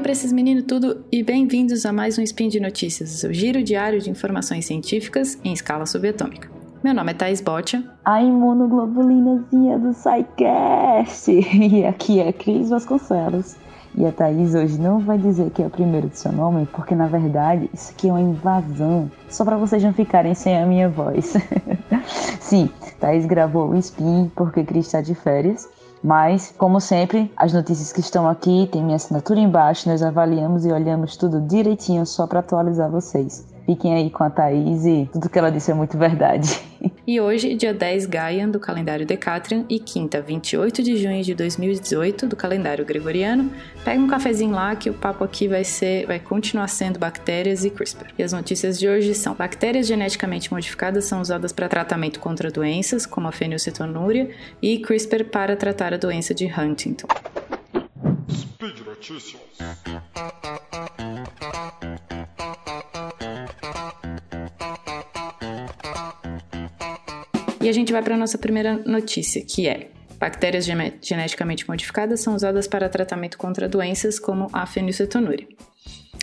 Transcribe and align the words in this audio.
dia 0.00 0.02
para 0.02 0.12
esses 0.12 0.32
meninos 0.32 0.64
tudo 0.66 1.04
e 1.12 1.22
bem-vindos 1.22 1.84
a 1.84 1.92
mais 1.92 2.18
um 2.18 2.22
Spin 2.22 2.48
de 2.48 2.58
Notícias, 2.58 3.10
seu 3.10 3.32
giro 3.32 3.62
diário 3.62 4.00
de 4.00 4.08
informações 4.08 4.64
científicas 4.64 5.38
em 5.44 5.52
escala 5.52 5.84
subatômica. 5.84 6.50
Meu 6.82 6.94
nome 6.94 7.10
é 7.10 7.14
Thais 7.14 7.40
Botia. 7.40 7.84
A 8.04 8.22
imunoglobulinazinha 8.22 9.78
do 9.78 9.92
SciCast. 9.92 11.30
E 11.54 11.84
aqui 11.84 12.18
é 12.18 12.32
Cris 12.32 12.70
Vasconcelos. 12.70 13.56
E 13.94 14.06
a 14.06 14.12
Thaís 14.12 14.54
hoje 14.54 14.80
não 14.80 15.00
vai 15.00 15.18
dizer 15.18 15.50
que 15.50 15.62
é 15.62 15.66
o 15.66 15.70
primeiro 15.70 16.08
do 16.08 16.16
seu 16.16 16.32
nome, 16.32 16.66
porque 16.72 16.94
na 16.94 17.06
verdade 17.06 17.68
isso 17.74 17.92
aqui 17.92 18.08
é 18.08 18.12
uma 18.12 18.20
invasão. 18.20 19.10
Só 19.28 19.44
para 19.44 19.58
vocês 19.58 19.82
não 19.82 19.92
ficarem 19.92 20.34
sem 20.34 20.56
a 20.56 20.64
minha 20.64 20.88
voz. 20.88 21.34
Sim, 22.40 22.70
Thaís 22.98 23.26
gravou 23.26 23.68
o 23.68 23.76
Spin 23.76 24.30
porque 24.34 24.64
Cris 24.64 24.86
está 24.86 25.02
de 25.02 25.14
férias. 25.14 25.68
Mas, 26.02 26.54
como 26.56 26.80
sempre, 26.80 27.30
as 27.36 27.52
notícias 27.52 27.92
que 27.92 28.00
estão 28.00 28.28
aqui 28.28 28.68
têm 28.72 28.82
minha 28.82 28.96
assinatura 28.96 29.38
embaixo, 29.38 29.88
nós 29.88 30.02
avaliamos 30.02 30.64
e 30.64 30.72
olhamos 30.72 31.16
tudo 31.16 31.40
direitinho 31.40 32.06
só 32.06 32.26
para 32.26 32.40
atualizar 32.40 32.90
vocês. 32.90 33.46
Fiquem 33.66 33.94
aí 33.94 34.10
com 34.10 34.24
a 34.24 34.30
Thaís 34.30 34.84
e 34.86 35.08
tudo 35.12 35.28
que 35.28 35.38
ela 35.38 35.52
disse 35.52 35.70
é 35.70 35.74
muito 35.74 35.98
verdade. 35.98 36.60
E 37.10 37.20
hoje, 37.20 37.56
dia 37.56 37.74
10 37.74 38.06
Gaian 38.06 38.48
do 38.48 38.60
calendário 38.60 39.04
Decatrian 39.04 39.64
e 39.68 39.80
quinta, 39.80 40.20
28 40.20 40.80
de 40.80 40.96
junho 40.96 41.24
de 41.24 41.34
2018 41.34 42.28
do 42.28 42.36
calendário 42.36 42.84
gregoriano. 42.84 43.50
Pega 43.84 44.00
um 44.00 44.06
cafezinho 44.06 44.52
lá 44.52 44.76
que 44.76 44.88
o 44.88 44.94
papo 44.94 45.24
aqui 45.24 45.48
vai 45.48 45.64
ser, 45.64 46.06
vai 46.06 46.20
continuar 46.20 46.68
sendo 46.68 47.00
bactérias 47.00 47.64
e 47.64 47.70
CRISPR. 47.70 48.12
E 48.16 48.22
as 48.22 48.32
notícias 48.32 48.78
de 48.78 48.88
hoje 48.88 49.12
são: 49.12 49.34
bactérias 49.34 49.88
geneticamente 49.88 50.52
modificadas 50.52 51.06
são 51.06 51.20
usadas 51.20 51.50
para 51.52 51.68
tratamento 51.68 52.20
contra 52.20 52.48
doenças, 52.48 53.06
como 53.06 53.26
a 53.26 53.32
fenilcetonúria, 53.32 54.30
e 54.62 54.78
CRISPR 54.78 55.24
para 55.24 55.56
tratar 55.56 55.92
a 55.92 55.96
doença 55.96 56.32
de 56.32 56.44
Huntington. 56.46 57.08
Speed 58.30 58.86
Notícias. 58.86 59.40
E 67.60 67.68
a 67.68 67.72
gente 67.72 67.92
vai 67.92 68.02
para 68.02 68.14
a 68.14 68.18
nossa 68.18 68.38
primeira 68.38 68.78
notícia, 68.86 69.44
que 69.44 69.68
é: 69.68 69.90
bactérias 70.18 70.64
geneticamente 70.64 71.68
modificadas 71.68 72.20
são 72.20 72.34
usadas 72.34 72.66
para 72.66 72.88
tratamento 72.88 73.36
contra 73.36 73.68
doenças 73.68 74.18
como 74.18 74.48
a 74.52 74.64
fenilcetonúria. 74.66 75.46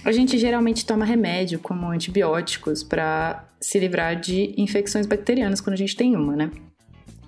A 0.03 0.11
gente 0.11 0.37
geralmente 0.37 0.85
toma 0.85 1.05
remédio 1.05 1.59
como 1.59 1.87
antibióticos 1.87 2.83
para 2.83 3.45
se 3.59 3.79
livrar 3.79 4.19
de 4.19 4.53
infecções 4.57 5.05
bacterianas 5.05 5.59
quando 5.61 5.73
a 5.73 5.77
gente 5.77 5.95
tem 5.95 6.15
uma, 6.15 6.35
né? 6.35 6.51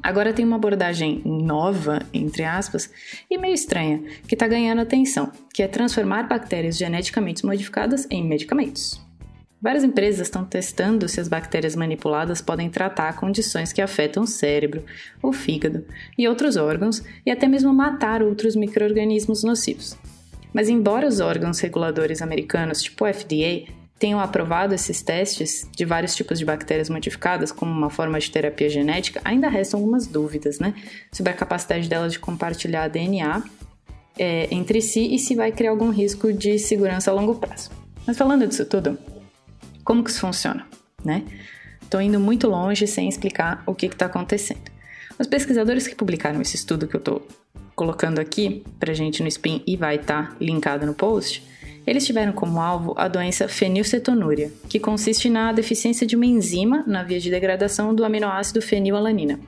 Agora 0.02 0.32
tem 0.32 0.46
uma 0.46 0.56
abordagem 0.56 1.22
nova, 1.26 2.02
entre 2.14 2.46
aspas, 2.46 2.90
e 3.30 3.38
meio 3.38 3.54
estranha, 3.54 4.02
que 4.28 4.34
está 4.34 4.48
ganhando 4.48 4.80
atenção, 4.80 5.32
que 5.54 5.62
é 5.62 5.68
transformar 5.68 6.23
bactérias 6.23 6.78
geneticamente 6.78 7.46
modificadas 7.46 8.08
em 8.10 8.23
medicamentos. 8.23 9.09
Várias 9.62 9.84
empresas 9.84 10.28
estão 10.28 10.46
testando 10.46 11.10
se 11.10 11.20
as 11.20 11.28
bactérias 11.28 11.76
manipuladas 11.76 12.42
podem 12.42 12.70
tratar 12.70 13.18
condições 13.18 13.74
que 13.74 13.82
afetam 13.82 14.24
o 14.24 14.28
cérebro, 14.28 14.86
o 15.22 15.34
fígado 15.34 15.86
e 16.18 16.28
outros 16.30 16.56
órgãos 16.56 17.04
e 17.26 17.32
até 17.32 17.46
mesmo 17.46 17.74
matar 17.74 18.24
outros 18.24 18.56
micro-organismos 18.56 19.44
nocivos. 19.44 19.98
Mas, 20.54 20.70
embora 20.70 21.08
os 21.08 21.20
órgãos 21.20 21.60
reguladores 21.60 22.22
americanos, 22.22 22.82
tipo 22.82 23.06
o 23.06 23.14
FDA, 23.14 23.70
tenham 24.00 24.20
aprovado 24.22 24.74
esses 24.74 25.02
testes 25.02 25.68
de 25.76 25.84
vários 25.84 26.16
tipos 26.16 26.40
de 26.40 26.46
bactérias 26.46 26.90
modificadas 26.90 27.52
como 27.52 27.70
uma 27.70 27.90
forma 27.90 28.18
de 28.18 28.32
terapia 28.32 28.70
genética, 28.70 29.20
ainda 29.26 29.50
restam 29.50 29.82
algumas 29.82 30.08
dúvidas 30.08 30.58
né, 30.58 30.73
sobre 31.12 31.34
a 31.34 31.36
capacidade 31.36 31.90
delas 31.90 32.14
de 32.14 32.20
compartilhar 32.20 32.88
DNA 32.88 33.44
é, 34.17 34.48
entre 34.52 34.82
si 34.82 35.14
e 35.14 35.20
se 35.20 35.36
vai 35.36 35.52
criar 35.52 35.72
algum 35.72 35.89
risco 35.89 36.32
de 36.32 36.58
segurança 36.58 37.12
a 37.12 37.14
longo 37.14 37.36
prazo. 37.36 37.70
Mas 38.08 38.17
falando 38.17 38.48
disso 38.48 38.66
tudo, 38.66 38.98
como 39.89 40.04
que 40.04 40.11
isso 40.11 40.20
funciona, 40.20 40.67
né? 41.04 41.23
Estou 41.82 42.00
indo 42.00 42.20
muito 42.20 42.48
longe 42.48 42.86
sem 42.86 43.10
explicar 43.10 43.64
o 43.66 43.73
que 43.73 43.88
está 43.88 44.05
acontecendo. 44.05 44.70
Os 45.17 45.26
pesquisadores 45.26 45.88
que 45.88 45.95
publicaram 45.95 46.39
esse 46.39 46.55
estudo 46.55 46.88
que 46.88 46.95
eu 46.95 47.00
estou 47.00 47.27
colocando 47.73 48.20
aqui 48.20 48.64
para 48.80 48.94
gente 48.94 49.23
no 49.23 49.27
Spin 49.27 49.64
e 49.66 49.76
vai 49.76 49.95
estar 49.95 50.30
tá 50.30 50.36
linkado 50.39 50.86
no 50.86 50.94
post, 50.94 51.44
eles 51.88 52.05
tiveram 52.05 52.33
como 52.33 52.61
alvo 52.61 52.94
a 52.98 53.08
doença 53.08 53.48
fenilcetonúria, 53.48 54.52
que 54.70 54.80
consiste 54.80 55.27
na 55.27 55.52
deficiência 55.52 56.06
de 56.06 56.16
uma 56.16 56.27
enzima 56.27 56.83
na 56.86 57.02
via 57.02 57.20
de 57.20 57.32
degradação 57.32 57.95
do 57.95 58.06
aminoácido 58.06 58.61
fenilalanina. 58.61 59.39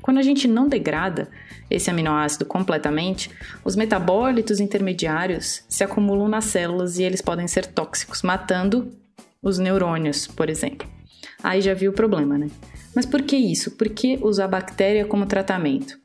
Quando 0.00 0.16
a 0.16 0.22
gente 0.22 0.48
não 0.48 0.70
degrada 0.70 1.28
esse 1.68 1.90
aminoácido 1.90 2.46
completamente, 2.46 3.30
os 3.62 3.76
metabólitos 3.76 4.58
intermediários 4.58 5.64
se 5.68 5.84
acumulam 5.84 6.28
nas 6.28 6.46
células 6.46 6.98
e 6.98 7.02
eles 7.02 7.20
podem 7.20 7.46
ser 7.46 7.66
tóxicos, 7.66 8.22
matando 8.22 9.01
os 9.42 9.58
neurônios, 9.58 10.26
por 10.26 10.48
exemplo. 10.48 10.88
Aí 11.42 11.60
já 11.60 11.74
viu 11.74 11.90
o 11.90 11.94
problema, 11.94 12.38
né? 12.38 12.48
Mas 12.94 13.04
por 13.04 13.22
que 13.22 13.36
isso? 13.36 13.72
Por 13.72 13.88
que 13.88 14.18
usar 14.22 14.46
bactéria 14.48 15.04
como 15.04 15.26
tratamento? 15.26 15.98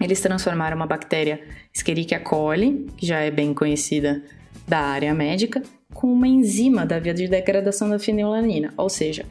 Eles 0.00 0.20
transformaram 0.20 0.76
uma 0.76 0.86
bactéria 0.86 1.40
Escherichia 1.74 2.20
coli, 2.20 2.86
que 2.96 3.06
já 3.06 3.20
é 3.20 3.30
bem 3.30 3.54
conhecida 3.54 4.22
da 4.66 4.78
área 4.78 5.14
médica, 5.14 5.62
com 5.92 6.12
uma 6.12 6.28
enzima 6.28 6.86
da 6.86 6.98
via 6.98 7.14
de 7.14 7.28
degradação 7.28 7.88
da 7.88 7.98
fenilalanina, 7.98 8.72
ou 8.76 8.88
seja, 8.88 9.26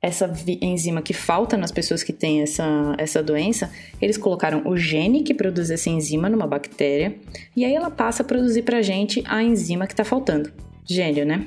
essa 0.00 0.28
enzima 0.60 1.00
que 1.00 1.12
falta 1.12 1.56
nas 1.56 1.70
pessoas 1.70 2.02
que 2.02 2.12
têm 2.12 2.42
essa, 2.42 2.94
essa 2.98 3.22
doença, 3.22 3.70
eles 4.00 4.18
colocaram 4.18 4.62
o 4.66 4.76
gene 4.76 5.22
que 5.22 5.32
produz 5.32 5.70
essa 5.70 5.88
enzima 5.88 6.28
numa 6.28 6.46
bactéria 6.46 7.14
e 7.54 7.64
aí 7.64 7.72
ela 7.72 7.90
passa 7.90 8.24
a 8.24 8.26
produzir 8.26 8.62
pra 8.62 8.82
gente 8.82 9.22
a 9.26 9.40
enzima 9.42 9.86
que 9.86 9.94
tá 9.94 10.04
faltando. 10.04 10.52
Gênio, 10.84 11.24
né? 11.24 11.46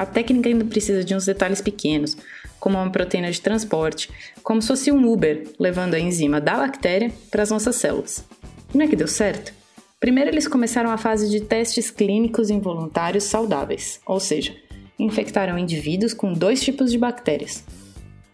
A 0.00 0.06
técnica 0.06 0.48
ainda 0.48 0.64
precisa 0.64 1.04
de 1.04 1.14
uns 1.14 1.26
detalhes 1.26 1.60
pequenos, 1.60 2.16
como 2.58 2.78
uma 2.78 2.90
proteína 2.90 3.30
de 3.30 3.38
transporte, 3.38 4.08
como 4.42 4.62
se 4.62 4.68
fosse 4.68 4.90
um 4.90 5.06
Uber 5.06 5.46
levando 5.58 5.92
a 5.92 6.00
enzima 6.00 6.40
da 6.40 6.56
bactéria 6.56 7.12
para 7.30 7.42
as 7.42 7.50
nossas 7.50 7.76
células. 7.76 8.24
E 8.72 8.78
não 8.78 8.86
é 8.86 8.88
que 8.88 8.96
deu 8.96 9.06
certo? 9.06 9.52
Primeiro, 10.00 10.30
eles 10.30 10.48
começaram 10.48 10.90
a 10.90 10.96
fase 10.96 11.28
de 11.28 11.42
testes 11.42 11.90
clínicos 11.90 12.48
involuntários 12.48 13.24
saudáveis, 13.24 14.00
ou 14.06 14.18
seja, 14.18 14.56
infectaram 14.98 15.58
indivíduos 15.58 16.14
com 16.14 16.32
dois 16.32 16.62
tipos 16.62 16.90
de 16.90 16.96
bactérias: 16.96 17.62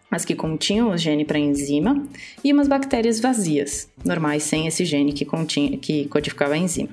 as 0.09 0.23
que 0.23 0.35
continham 0.35 0.91
o 0.91 0.97
gene 0.97 1.25
para 1.25 1.37
enzima 1.37 2.01
e 2.45 2.53
umas 2.53 2.69
bactérias 2.69 3.19
vazias, 3.19 3.89
normais 4.05 4.43
sem 4.43 4.67
esse 4.67 4.85
gene 4.85 5.11
que, 5.11 5.25
continha, 5.25 5.77
que 5.77 6.07
codificava 6.07 6.53
a 6.53 6.57
enzima. 6.57 6.91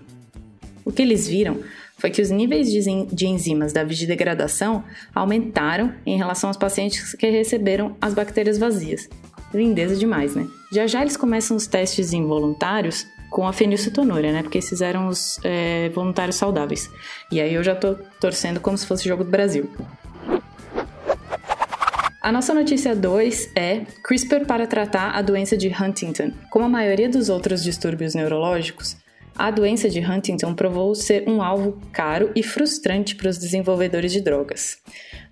O 0.84 0.90
que 0.90 1.00
eles 1.00 1.28
viram 1.28 1.60
foi 2.04 2.10
que 2.10 2.20
os 2.20 2.28
níveis 2.28 2.69
de 2.70 3.26
enzimas 3.26 3.72
da 3.72 3.82
degradação 3.82 4.84
aumentaram 5.15 5.94
em 6.04 6.19
relação 6.19 6.50
aos 6.50 6.56
pacientes 6.59 7.15
que 7.15 7.31
receberam 7.31 7.97
as 7.98 8.12
bactérias 8.12 8.59
vazias. 8.59 9.09
Lindeza 9.54 9.97
demais, 9.97 10.34
né? 10.34 10.47
Já 10.70 10.87
já 10.87 11.00
eles 11.00 11.16
começam 11.16 11.56
os 11.56 11.66
testes 11.66 12.12
involuntários 12.12 13.06
com 13.31 13.48
a 13.48 13.54
fenilcetonúria, 13.54 14.32
né? 14.34 14.43
Porque 14.43 14.59
esses 14.59 14.82
eram 14.82 15.09
os 15.09 15.41
é, 15.43 15.88
voluntários 15.94 16.37
saudáveis. 16.37 16.91
E 17.32 17.41
aí 17.41 17.54
eu 17.54 17.64
já 17.64 17.75
tô 17.75 17.94
torcendo 18.20 18.60
como 18.60 18.76
se 18.76 18.87
fosse 18.87 19.09
jogo 19.09 19.25
do 19.25 19.31
Brasil. 19.31 19.70
A 22.20 22.31
nossa 22.31 22.53
notícia 22.53 22.94
2 22.94 23.53
é 23.56 23.87
CRISPR 24.03 24.44
para 24.44 24.66
tratar 24.66 25.12
a 25.12 25.22
doença 25.22 25.56
de 25.56 25.69
Huntington. 25.69 26.32
Como 26.50 26.66
a 26.66 26.69
maioria 26.69 27.09
dos 27.09 27.31
outros 27.31 27.64
distúrbios 27.64 28.14
neurológicos, 28.14 28.94
a 29.36 29.50
doença 29.50 29.88
de 29.88 30.00
Huntington 30.00 30.54
provou 30.54 30.94
ser 30.94 31.28
um 31.28 31.42
alvo 31.42 31.78
caro 31.92 32.30
e 32.34 32.42
frustrante 32.42 33.16
para 33.16 33.28
os 33.28 33.38
desenvolvedores 33.38 34.12
de 34.12 34.20
drogas, 34.20 34.78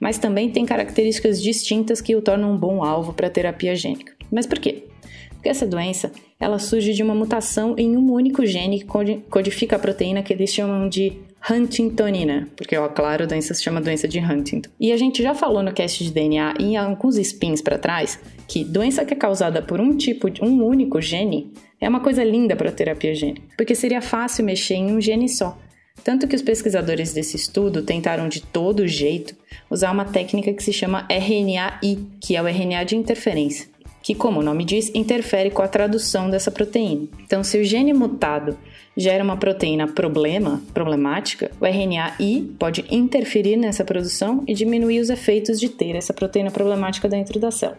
mas 0.00 0.18
também 0.18 0.50
tem 0.50 0.66
características 0.66 1.40
distintas 1.40 2.00
que 2.00 2.16
o 2.16 2.22
tornam 2.22 2.52
um 2.52 2.56
bom 2.56 2.82
alvo 2.82 3.12
para 3.12 3.30
terapia 3.30 3.76
gênica. 3.76 4.12
Mas 4.30 4.46
por 4.46 4.58
quê? 4.58 4.84
Porque 5.30 5.48
essa 5.48 5.66
doença 5.66 6.10
ela 6.38 6.58
surge 6.58 6.92
de 6.92 7.02
uma 7.02 7.14
mutação 7.14 7.74
em 7.78 7.96
um 7.96 8.12
único 8.12 8.44
gene 8.44 8.80
que 8.80 9.20
codifica 9.30 9.76
a 9.76 9.78
proteína 9.78 10.22
que 10.22 10.32
eles 10.32 10.50
chamam 10.50 10.88
de 10.88 11.20
Huntingtonina, 11.50 12.48
porque, 12.56 12.76
ó, 12.76 12.88
claro, 12.88 13.24
a 13.24 13.26
doença 13.26 13.52
se 13.52 13.62
chama 13.62 13.80
doença 13.80 14.06
de 14.06 14.20
Huntington. 14.20 14.70
E 14.78 14.92
a 14.92 14.96
gente 14.96 15.22
já 15.22 15.34
falou 15.34 15.62
no 15.62 15.72
cast 15.72 16.04
de 16.04 16.10
DNA 16.10 16.54
em 16.60 16.76
alguns 16.76 17.16
spins 17.16 17.60
para 17.60 17.78
trás 17.78 18.18
que 18.48 18.64
doença 18.64 19.04
que 19.04 19.14
é 19.14 19.16
causada 19.16 19.60
por 19.60 19.80
um 19.80 19.96
tipo 19.96 20.30
de 20.30 20.42
um 20.42 20.64
único 20.64 21.00
gene 21.00 21.52
é 21.80 21.88
uma 21.88 22.00
coisa 22.00 22.22
linda 22.22 22.54
para 22.54 22.70
terapia 22.70 23.12
gênica, 23.12 23.42
porque 23.56 23.74
seria 23.74 24.00
fácil 24.00 24.44
mexer 24.44 24.74
em 24.74 24.94
um 24.94 25.00
gene 25.00 25.28
só. 25.28 25.58
Tanto 26.04 26.28
que 26.28 26.36
os 26.36 26.42
pesquisadores 26.42 27.12
desse 27.12 27.36
estudo 27.36 27.82
tentaram 27.82 28.28
de 28.28 28.40
todo 28.40 28.86
jeito 28.86 29.34
usar 29.68 29.90
uma 29.90 30.04
técnica 30.04 30.52
que 30.52 30.62
se 30.62 30.72
chama 30.72 31.06
RNA-I, 31.10 32.06
que 32.20 32.36
é 32.36 32.42
o 32.42 32.46
RNA 32.46 32.84
de 32.84 32.96
interferência, 32.96 33.68
que, 34.00 34.14
como 34.14 34.40
o 34.40 34.42
nome 34.42 34.64
diz, 34.64 34.90
interfere 34.94 35.50
com 35.50 35.62
a 35.62 35.68
tradução 35.68 36.30
dessa 36.30 36.50
proteína. 36.50 37.08
Então, 37.24 37.42
se 37.42 37.58
o 37.58 37.64
gene 37.64 37.92
mutado 37.92 38.56
gera 38.96 39.24
uma 39.24 39.36
proteína 39.36 39.88
problema, 39.88 40.62
problemática, 40.74 41.50
o 41.60 41.66
RNA-I 41.66 42.54
pode 42.58 42.84
interferir 42.90 43.56
nessa 43.56 43.84
produção 43.84 44.44
e 44.46 44.54
diminuir 44.54 45.00
os 45.00 45.10
efeitos 45.10 45.58
de 45.58 45.68
ter 45.68 45.96
essa 45.96 46.12
proteína 46.12 46.50
problemática 46.50 47.08
dentro 47.08 47.38
da 47.38 47.50
célula. 47.50 47.78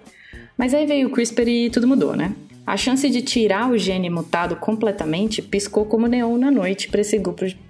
Mas 0.57 0.73
aí 0.73 0.85
veio 0.85 1.07
o 1.07 1.11
CRISPR 1.11 1.47
e 1.47 1.69
tudo 1.69 1.87
mudou, 1.87 2.15
né? 2.15 2.33
A 2.65 2.77
chance 2.77 3.09
de 3.09 3.21
tirar 3.21 3.69
o 3.69 3.77
gene 3.77 4.09
mutado 4.09 4.55
completamente 4.55 5.41
piscou 5.41 5.85
como 5.85 6.07
neon 6.07 6.37
na 6.37 6.49
noite 6.49 6.87
para 6.87 7.01
esse, 7.01 7.21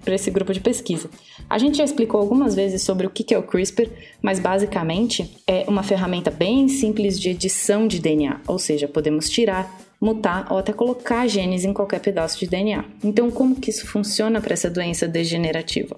esse 0.06 0.30
grupo 0.30 0.52
de 0.52 0.60
pesquisa. 0.60 1.10
A 1.50 1.58
gente 1.58 1.78
já 1.78 1.84
explicou 1.84 2.20
algumas 2.20 2.54
vezes 2.54 2.82
sobre 2.82 3.04
o 3.04 3.10
que 3.10 3.34
é 3.34 3.38
o 3.38 3.42
CRISPR, 3.42 3.90
mas 4.22 4.38
basicamente 4.38 5.36
é 5.48 5.64
uma 5.66 5.82
ferramenta 5.82 6.30
bem 6.30 6.68
simples 6.68 7.18
de 7.18 7.30
edição 7.30 7.88
de 7.88 7.98
DNA, 7.98 8.40
ou 8.46 8.56
seja, 8.56 8.86
podemos 8.86 9.28
tirar, 9.28 9.68
mutar 10.04 10.46
ou 10.52 10.58
até 10.58 10.72
colocar 10.72 11.26
genes 11.26 11.64
em 11.64 11.72
qualquer 11.72 12.00
pedaço 12.00 12.38
de 12.38 12.46
DNA. 12.46 12.84
Então, 13.02 13.30
como 13.30 13.56
que 13.56 13.70
isso 13.70 13.86
funciona 13.86 14.40
para 14.40 14.52
essa 14.52 14.68
doença 14.68 15.08
degenerativa? 15.08 15.96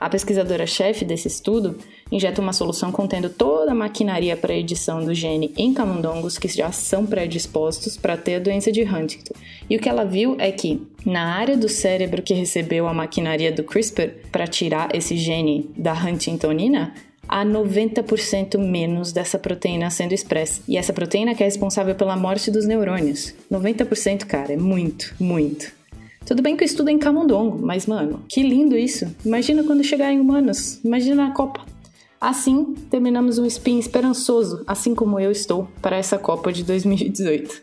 A 0.00 0.08
pesquisadora-chefe 0.08 1.04
desse 1.04 1.28
estudo 1.28 1.78
injeta 2.10 2.40
uma 2.40 2.52
solução 2.52 2.90
contendo 2.90 3.28
toda 3.28 3.72
a 3.72 3.74
maquinaria 3.74 4.36
para 4.36 4.54
edição 4.54 5.04
do 5.04 5.14
gene 5.14 5.52
em 5.56 5.72
camundongos 5.72 6.36
que 6.36 6.48
já 6.48 6.72
são 6.72 7.06
predispostos 7.06 7.96
para 7.96 8.16
ter 8.16 8.36
a 8.36 8.40
doença 8.40 8.72
de 8.72 8.82
Huntington. 8.82 9.34
E 9.68 9.76
o 9.76 9.80
que 9.80 9.88
ela 9.88 10.04
viu 10.04 10.36
é 10.38 10.50
que 10.50 10.86
na 11.06 11.34
área 11.34 11.56
do 11.56 11.68
cérebro 11.68 12.22
que 12.22 12.34
recebeu 12.34 12.88
a 12.88 12.94
maquinaria 12.94 13.52
do 13.52 13.62
CRISPR 13.62 14.10
para 14.32 14.46
tirar 14.46 14.94
esse 14.94 15.16
gene 15.16 15.70
da 15.76 15.92
huntingtonina, 15.92 16.92
há 17.28 17.44
90% 17.44 18.58
menos 18.58 19.12
dessa 19.12 19.38
proteína 19.38 19.90
sendo 19.90 20.12
expressa. 20.12 20.62
E 20.68 20.76
essa 20.76 20.92
proteína 20.92 21.34
que 21.34 21.42
é 21.42 21.46
responsável 21.46 21.94
pela 21.94 22.16
morte 22.16 22.50
dos 22.50 22.66
neurônios. 22.66 23.34
90%, 23.50 24.24
cara, 24.24 24.52
é 24.52 24.56
muito, 24.56 25.14
muito. 25.20 25.72
Tudo 26.26 26.42
bem 26.42 26.56
que 26.56 26.64
eu 26.64 26.66
estudo 26.66 26.88
em 26.88 26.98
camundongo, 26.98 27.64
mas 27.64 27.86
mano, 27.86 28.24
que 28.28 28.42
lindo 28.42 28.76
isso. 28.76 29.14
Imagina 29.24 29.62
quando 29.62 29.84
chegar 29.84 30.10
em 30.12 30.20
humanos. 30.20 30.80
Imagina 30.84 31.26
a 31.28 31.30
Copa. 31.32 31.60
Assim, 32.20 32.74
terminamos 32.90 33.38
um 33.38 33.44
spin 33.44 33.78
esperançoso, 33.78 34.64
assim 34.66 34.94
como 34.94 35.20
eu 35.20 35.30
estou, 35.30 35.68
para 35.82 35.96
essa 35.96 36.16
Copa 36.16 36.50
de 36.50 36.64
2018. 36.64 37.62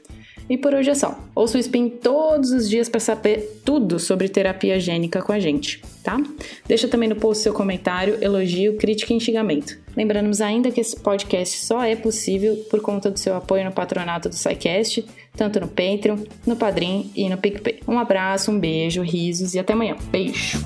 E 0.49 0.57
por 0.57 0.73
hoje 0.73 0.89
é 0.89 0.95
só. 0.95 1.17
Ouça 1.33 1.57
o 1.57 1.59
Spin 1.61 1.89
todos 1.89 2.51
os 2.51 2.69
dias 2.69 2.89
para 2.89 2.99
saber 2.99 3.61
tudo 3.63 3.99
sobre 3.99 4.27
terapia 4.29 4.79
gênica 4.79 5.21
com 5.21 5.31
a 5.31 5.39
gente, 5.39 5.81
tá? 6.03 6.21
Deixa 6.67 6.87
também 6.87 7.09
no 7.09 7.15
post 7.15 7.43
seu 7.43 7.53
comentário, 7.53 8.17
elogio, 8.21 8.77
crítica 8.77 9.13
e 9.13 9.19
xingamento. 9.19 9.77
Lembramos 9.95 10.41
ainda 10.41 10.71
que 10.71 10.81
esse 10.81 10.95
podcast 10.95 11.65
só 11.65 11.83
é 11.83 11.95
possível 11.95 12.55
por 12.69 12.81
conta 12.81 13.09
do 13.09 13.19
seu 13.19 13.35
apoio 13.35 13.65
no 13.65 13.71
patronato 13.71 14.29
do 14.29 14.35
SciCast, 14.35 15.05
tanto 15.35 15.59
no 15.59 15.67
Patreon, 15.67 16.17
no 16.45 16.55
Padrim 16.55 17.11
e 17.15 17.29
no 17.29 17.37
PicPay. 17.37 17.79
Um 17.87 17.99
abraço, 17.99 18.51
um 18.51 18.59
beijo, 18.59 19.01
risos 19.01 19.53
e 19.53 19.59
até 19.59 19.73
amanhã. 19.73 19.95
Beijo! 20.11 20.59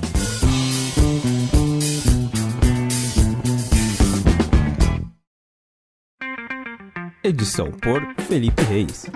Edição 7.26 7.72
por 7.72 8.06
Felipe 8.28 8.62
Reis. 8.62 9.06